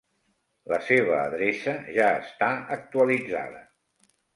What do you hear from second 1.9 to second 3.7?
ja està actualitzada.